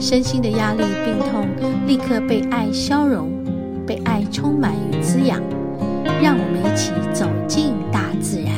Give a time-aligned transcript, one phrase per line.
[0.00, 1.48] 身心的压力、病痛
[1.86, 3.30] 立刻被爱消融，
[3.84, 5.42] 被爱充满与滋养。
[6.22, 8.52] 让我们一起走进大自然。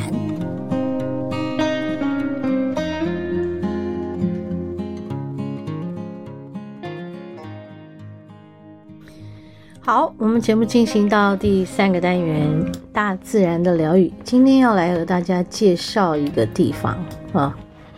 [9.79, 14.13] 好，我们节目进行到第三个单元——大自然的疗愈。
[14.23, 16.97] 今天要来和大家介绍一个地方
[17.33, 17.57] 啊，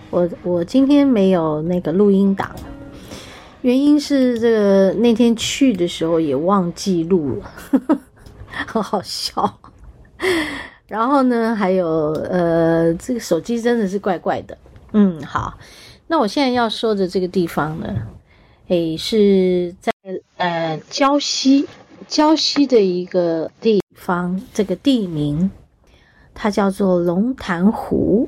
[0.10, 2.50] 我我今天没有那个录音档，
[3.64, 8.00] 原因是这个那天去的时候也忘记录了，呵呵，
[8.68, 9.60] 很好笑。
[10.88, 14.58] 然后呢，还有呃，这个手机真的是怪怪的。
[14.92, 15.58] 嗯，好，
[16.08, 17.88] 那我现在要说的这个地方呢，
[18.68, 19.92] 诶，是在。
[20.36, 21.66] 呃，礁溪，
[22.10, 25.50] 礁溪的一个地方，这个地名，
[26.34, 28.28] 它叫做龙潭湖，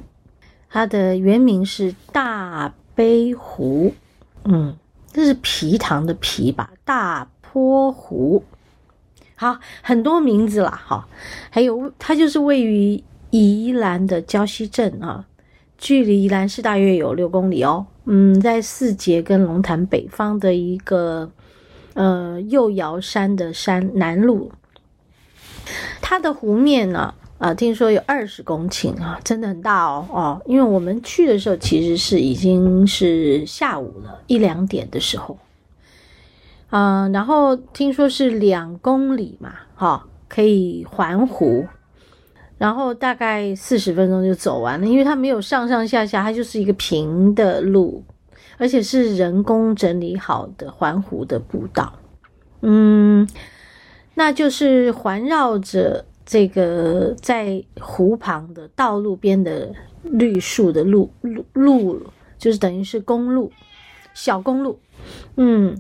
[0.70, 3.94] 它的原名是大悲湖，
[4.46, 4.78] 嗯，
[5.16, 6.70] 这是皮糖的皮吧？
[6.84, 8.44] 大坡湖，
[9.36, 11.08] 好，很多名字啦，哈，
[11.50, 15.26] 还有它就是位于宜兰的礁溪镇啊，
[15.78, 21.32] 距离宜兰市大约有六公里哦，嗯，在四节跟龙潭北方的一个。
[21.94, 24.50] 呃，右摇山的山南麓，
[26.02, 30.42] 它的湖面呢，呃，听说有二十公顷啊，真的很大哦哦。
[30.46, 35.38] 因为我们去的时候其实是已经是下午了，一两点的时候，
[36.70, 41.68] 嗯、然后听说是两公里嘛，哈、可以环湖，
[42.58, 48.04] 然后大概四十分钟就走完了，因为它没有上上下下，它就是一个平的路。
[48.58, 51.92] 而且是人工整理好的环湖的步道，
[52.62, 53.28] 嗯，
[54.14, 59.72] 那就是环绕着这个在湖旁的道路边的
[60.04, 62.02] 绿树的路路路，
[62.38, 63.52] 就是等于是公路，
[64.14, 64.80] 小公路，
[65.38, 65.80] 嗯，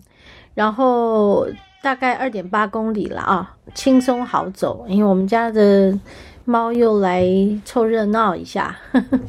[0.53, 1.47] 然后
[1.81, 5.99] 大概二点八公里了啊，轻松好走，因为我们家的
[6.43, 7.27] 猫又来
[7.65, 8.77] 凑热闹一下。
[8.91, 9.19] 呵 呵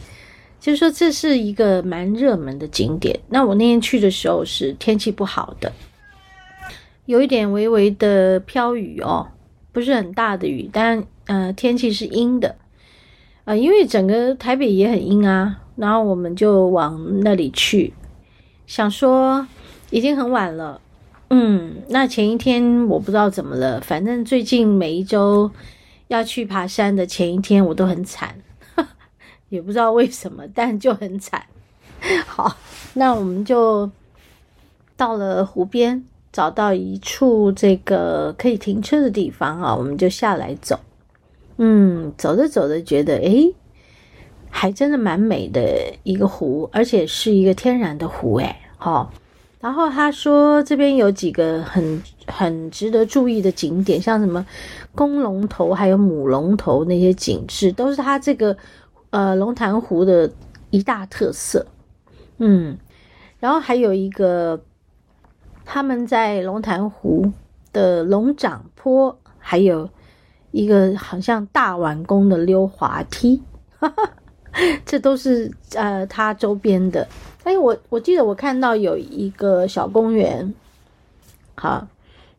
[0.58, 3.16] 就是说，这是一个蛮热门的景点。
[3.28, 5.72] 那我那天去的时候是天气不好的，
[7.04, 9.28] 有一点微微的飘雨哦，
[9.76, 12.56] 不是很大的雨，但呃天气是阴的
[13.44, 15.58] 啊，呃，因为整个台北也很阴啊。
[15.76, 17.92] 然后我们就往那里去，
[18.66, 19.46] 想说
[19.90, 20.80] 已经很晚了，
[21.28, 25.50] 嗯，那前一天我不知道怎么了，反正最近每一周
[26.08, 28.34] 要去爬山的前一天我都很惨。
[29.50, 31.44] 也不知道为什么，但就很惨。
[32.26, 32.56] 好，
[32.94, 33.90] 那我们就
[34.96, 36.02] 到了湖边，
[36.36, 40.78] 找到一处这个可以停车的地方啊，我们就下来走。
[41.56, 43.54] 嗯，走着走着觉得，诶，
[44.50, 48.54] 还真的蛮美的一个湖，而且是一个天然的湖，诶。
[48.76, 49.10] 好。
[49.62, 54.44] 然后他说这边有几个很很值得注意的景点，像什么
[54.94, 58.54] 公龙头，还有母龙头那些景致，都是他这个。
[59.10, 60.30] 呃，龙潭湖的
[60.68, 61.64] 一大特色，
[62.36, 62.76] 嗯，
[63.38, 64.60] 然后还有一个，
[65.66, 67.30] 他们在龙潭湖
[67.72, 69.90] 的龙掌坡，还有
[70.52, 73.42] 一个好像大碗公的溜滑梯，
[73.78, 74.10] 哈哈，
[74.86, 77.06] 这都是呃它周边的。
[77.42, 80.54] 哎，我我记得我看到有一个小公园，
[81.56, 81.86] 好，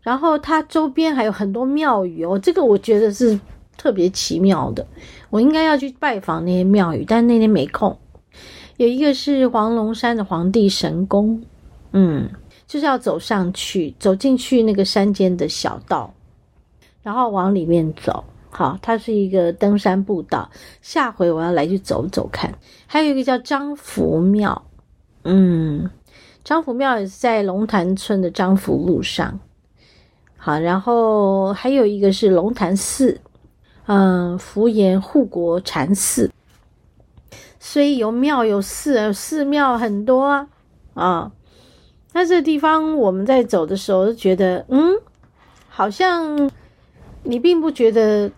[0.02, 3.40] 然后它周边还有很多庙宇哦，这个我觉得是
[3.78, 4.88] 特别奇妙的。
[5.30, 7.98] 我应该要去拜访那些庙宇，但那天没空。
[8.78, 11.44] 有一个是黄龙山的皇帝神宫，
[11.92, 12.30] 嗯，
[12.68, 16.14] 就是要走上去，走进去那个山间的小道，
[17.02, 18.24] 然后往里面走。
[18.50, 20.50] 好，它是一个登山步道。
[20.82, 22.54] 下回我要来去走走看。
[22.86, 24.62] 还有一个叫张福庙，
[25.24, 25.90] 嗯，
[26.44, 29.40] 张福庙也是在龙潭村的张福路上。
[30.36, 33.20] 好，然后还有一个是龙潭寺。
[33.90, 36.30] 嗯，福严护国禅寺，
[37.58, 40.50] 所以有庙有寺，寺庙很多啊。
[40.94, 41.32] 啊，
[42.20, 44.96] 那这个地方我们在走的时候就觉得，嗯，
[45.70, 46.50] 好像
[47.22, 48.32] 你并不觉得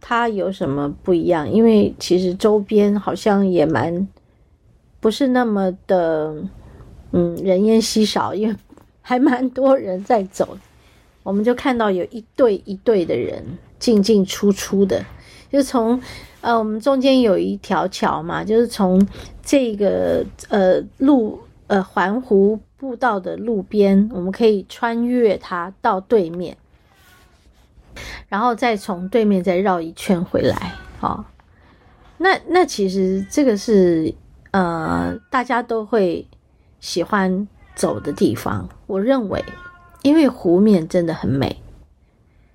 [0.00, 4.08] 它有什么不一样，因为其实周边好像也蛮
[4.98, 6.34] 不是那么的，
[7.12, 8.56] 嗯，人烟稀少，因为
[9.00, 10.58] 还蛮多人在走，
[11.22, 13.40] 我们就看到有一对一对的人
[13.78, 15.00] 进进出出的，
[15.48, 16.02] 就从
[16.40, 19.00] 呃我们中间有一条桥嘛，就是从
[19.44, 21.38] 这个呃路
[21.68, 26.56] 呃环湖步道的路边，我们可以穿越它到对面，
[28.28, 31.24] 然后再从对面再绕一圈回来，好。
[32.18, 34.14] 那那其实这个是
[34.52, 36.24] 呃大家都会
[36.78, 39.44] 喜欢走的地方，我认为，
[40.02, 41.60] 因为湖面真的很美，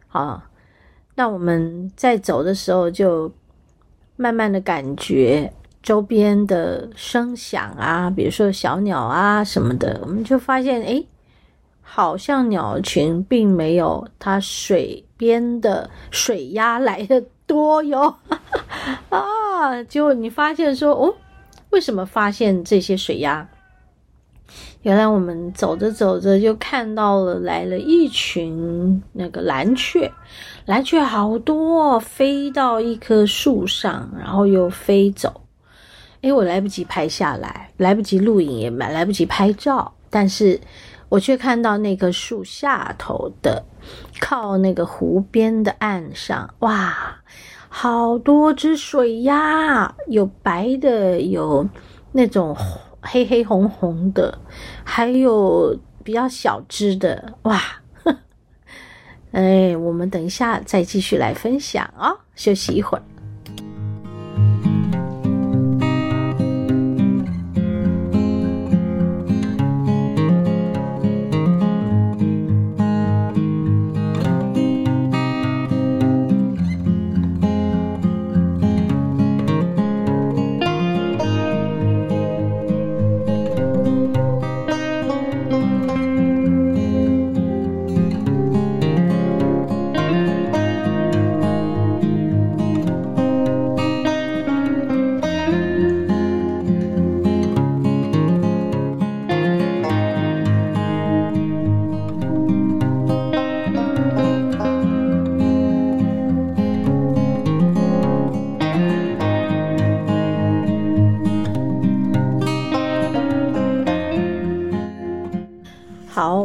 [0.08, 0.44] 好，
[1.16, 3.30] 那我们在走的时候就
[4.16, 5.52] 慢慢的感觉
[5.84, 11.08] 周边的声响啊，比如说小鸟啊什么的，我们就发现诶，
[11.82, 18.16] 好像鸟群并没有它水边的水鸭来的多哟。
[19.10, 19.84] 啊！
[19.84, 21.14] 结果你发现说哦，
[21.72, 23.48] 为什么发现这些水鸭？
[24.82, 30.12] 原来我们走着走着就看到了来了一群那个蓝雀，
[30.66, 35.42] 蓝雀好多，飞到一棵树上，然后又飞走。
[36.22, 40.60] 诶，我来不及拍下来，来不及录影，也来不及拍照，但是
[41.10, 43.66] 我却看到那棵树下头的，
[44.20, 47.18] 靠那个湖边的岸上，哇！
[47.74, 51.68] 好多只水鸭，有白的，有
[52.12, 52.56] 那种
[53.02, 54.38] 黑黑红红的，
[54.84, 57.60] 还有比较小只的，哇！
[59.32, 63.04] 哎，我们等一下再继续来分享啊、哦，休息一会儿。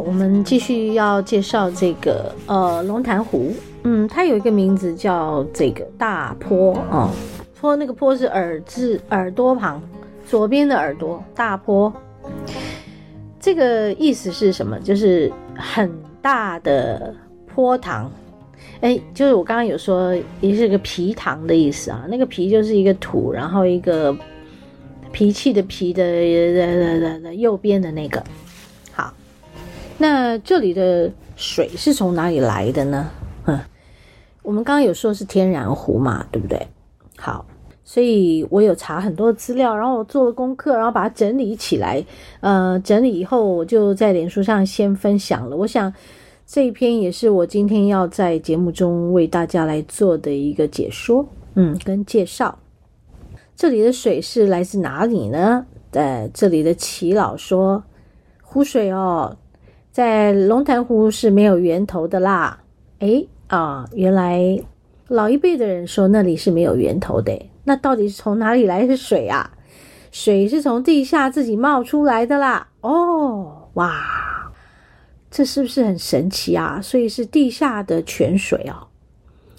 [0.07, 3.51] 我们继续要介绍这个呃龙潭湖，
[3.83, 7.11] 嗯，它有一个名字叫这个大坡啊，
[7.59, 9.81] 坡那个坡是耳字耳朵旁，
[10.25, 11.91] 左边的耳朵大坡，
[13.37, 14.79] 这个意思是什么？
[14.79, 17.13] 就是很大的
[17.45, 18.09] 坡塘，
[18.79, 24.15] 哎，就是我刚刚有说也是个皮塘的意思啊，那个皮就是一个土，然后一个
[25.11, 28.23] 脾气的脾的的的的右边的那个。
[29.97, 33.09] 那这里的水是从哪里来的呢？
[33.45, 33.59] 嗯，
[34.43, 36.67] 我们刚刚有说是天然湖嘛，对不对？
[37.17, 37.45] 好，
[37.83, 42.05] 所以我有查很多资料，然后我做了功课，然后把它整理起来。
[42.41, 45.55] 呃，整理以后我就在脸书上先分享了。
[45.55, 45.91] 我想
[46.45, 52.59] 这一篇也是我今天要在节目中为大家来做的一个解说，嗯，跟介绍。
[53.55, 55.65] 这里的水是来自哪里呢？
[55.91, 57.83] 呃，这里的耆老说，
[58.43, 59.35] 湖水哦。
[59.97, 62.59] 在龙潭湖是没有源头的啦，
[62.99, 64.61] 诶啊，原来
[65.07, 69.57] 老一辈的人说那里是没有源头的，那到底是从哪里来的水啊？
[70.11, 74.51] 水是从地下自己冒出来的啦，哦，哇，
[75.31, 76.79] 这是不是很神奇啊？
[76.79, 78.85] 所以是地下的泉水哦。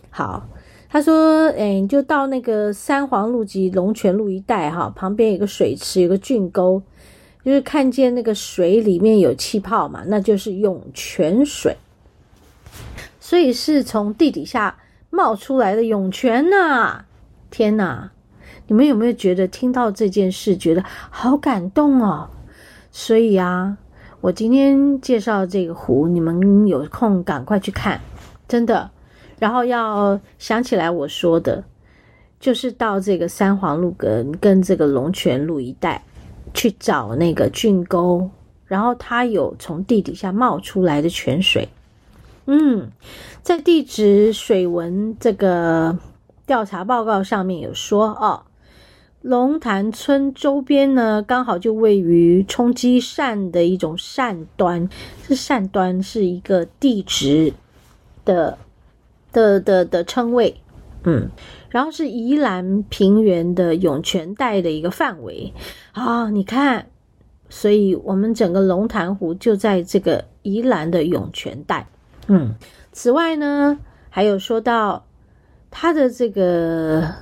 [0.09, 0.47] 好，
[0.89, 6.81] 他说，诶，你就到那个三皇路及龙泉路一带哈，旁边有个水池，有个圳沟。
[7.49, 11.75] 就是看见那个水里面有气泡嘛，那就是涌泉水，
[13.19, 14.77] 所以是从地底下
[15.09, 17.07] 冒出来的涌泉呐！
[17.51, 18.11] 天呐，
[18.67, 22.29] 你们有没有觉得听到这件事觉得好感动哦？
[22.93, 23.79] 所以啊，
[24.21, 27.99] 我今天介绍这个湖，你们有空赶快去看，
[28.47, 28.91] 真的。
[29.39, 31.65] 然后要想起来我说的，
[32.39, 36.05] 就是到这个三皇路跟跟这个龙泉路一带。
[36.59, 38.29] 去找那个郡沟，
[38.67, 41.69] 然后它有从地底下冒出来的泉水。
[42.47, 42.91] 嗯，
[43.43, 45.97] 在地质水文这个
[46.47, 48.43] 调查报告上面有说哦，
[49.23, 54.89] 龙潭村周边呢，刚好就位于冲积扇的一种扇端，
[55.29, 57.55] 这扇端是一个地质
[58.25, 58.59] 的
[59.31, 60.57] 的的的称谓。
[61.05, 61.31] 嗯。
[61.71, 65.53] 然后是宜兰平原的涌泉带的一个范围
[65.93, 66.87] 啊，你看
[67.51, 71.87] 所以我们整个龙潭湖就在这个宜兰的涌泉带。
[72.27, 72.55] 嗯，
[72.93, 73.79] 此外呢，
[74.11, 75.07] 还有说到
[75.71, 77.15] 它的这个，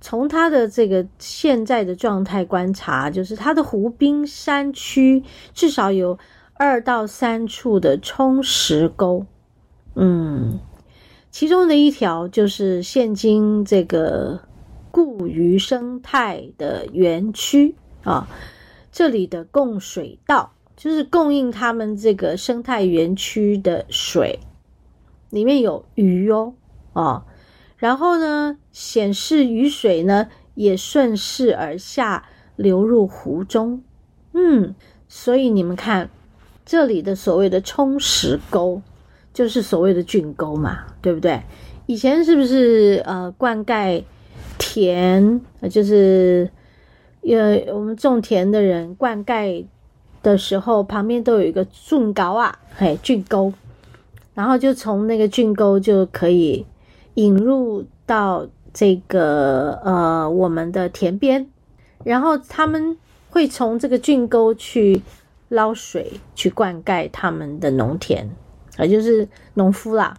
[0.00, 6.18] 从它的这个现在的状态观察，就是它的湖滨山区至少有
[6.54, 9.26] 二到三处的冲石沟。
[9.94, 10.58] 嗯，
[11.30, 14.40] 其中的一条就是现今这个
[14.90, 18.28] 固渔生态的园区啊。
[18.92, 24.40] 这里的供水道就是供应他们这个生态园区的水，
[25.30, 26.54] 里面有鱼哦，
[26.92, 27.24] 啊，
[27.76, 33.84] 然后呢，显示雨水呢也顺势而下流入湖中，
[34.32, 34.74] 嗯，
[35.08, 36.10] 所以你们看
[36.66, 38.82] 这里的所谓的冲石沟，
[39.32, 41.40] 就是所谓的圳沟嘛，对不对？
[41.86, 44.02] 以前是不是呃灌溉
[44.58, 46.50] 田就是？
[47.22, 49.66] 呃我们种田的人灌溉
[50.22, 53.52] 的时候，旁边都有一个圳沟啊，嘿，圳沟，
[54.32, 56.64] 然后就从那个圳沟就可以
[57.16, 61.46] 引入到这个呃我们的田边，
[62.04, 62.96] 然后他们
[63.28, 65.02] 会从这个圳沟去
[65.50, 68.30] 捞水去灌溉他们的农田，
[68.84, 70.18] 也就是农夫啦。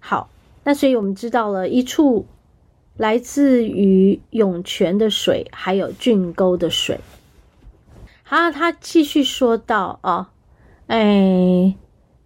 [0.00, 0.30] 好，
[0.64, 2.26] 那所以我们知道了一处。
[2.98, 7.00] 来自于涌泉的水，还有圳沟的水。
[8.22, 10.26] 好，他继续说道：“哦，
[10.88, 11.74] 哎，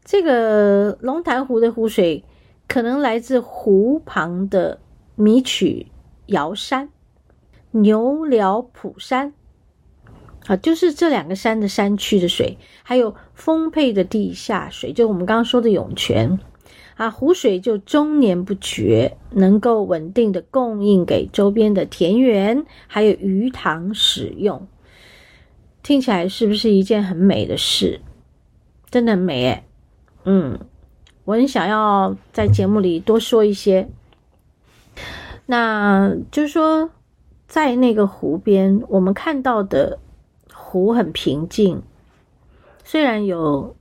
[0.04, 2.24] 这个龙潭湖的湖水
[2.66, 4.80] 可能来自湖旁的
[5.14, 5.86] 米曲
[6.26, 6.88] 瑶山、
[7.70, 9.34] 牛寮浦山，
[10.46, 16.38] 啊，就是这两个山的山区的水，还有丰沛的地下水，就我们刚刚说的涌泉。”
[16.96, 24.66] 啊，湖水就终年不绝，能够稳定的供应给周边的田园还有鱼塘使用，
[25.82, 28.00] 听起来是不是一件很美的事？
[28.90, 29.64] 真的很美诶。
[30.24, 30.58] 嗯，
[31.26, 33.90] 我很想要在节目里多说一些。
[35.44, 36.88] 那就是说，
[37.46, 39.98] 在那个湖边，我们看到的
[40.76, 41.82] 湖很平静，
[42.84, 43.76] 虽然有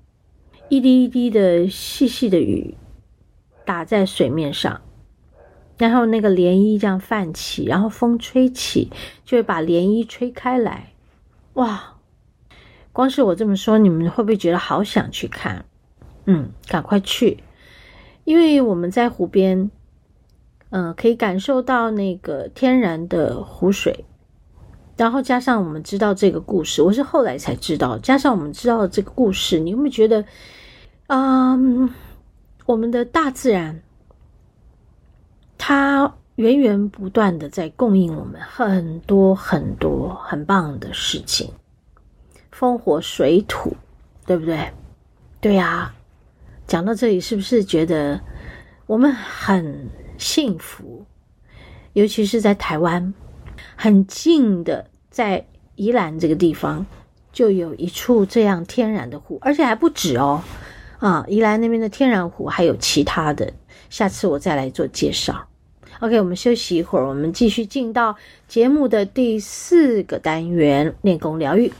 [0.69, 2.75] 一滴一滴的细细的雨。
[3.67, 4.81] 打在水面上，
[5.79, 8.91] 然后那个涟漪这样泛起，然后风吹起，
[9.25, 10.93] 就会把涟漪吹开来。
[11.53, 11.95] 哇！
[12.93, 15.65] 光是我这么说，你们会不会觉得好想去看？
[16.25, 17.43] 嗯，赶快去，
[18.23, 19.71] 因为我们在湖边，
[20.69, 24.05] 嗯、呃，可以感受到那个天然的湖水，
[24.97, 30.25] 然后加上我们知道这个故事，我是后来才知道，加上我们知道的这个故事，你有没有觉得，
[31.07, 31.89] 嗯？
[32.65, 33.79] 我们的大自然，
[35.55, 41.51] 它源源不断的在供应我们很多很多很棒的事情，
[42.49, 43.77] 风火水土，
[44.25, 44.71] 对不对？
[45.39, 45.93] 对呀。
[46.65, 48.19] 讲到这里，是不是觉得
[48.87, 49.87] 我们很
[50.17, 51.05] 幸福？
[51.93, 53.13] 尤其是在台湾，
[53.75, 56.85] 很近的，在宜兰这个地方，
[57.31, 60.41] 就有一处这样天然的湖，而且还不止哦。
[60.99, 63.53] 啊，宜兰那边的天然湖还有其他的，
[63.89, 65.47] 下次我再来做介绍。
[65.99, 68.15] OK，我们休息一会儿，我们继续进到
[68.47, 71.71] 节目的第四个单元——练功疗愈。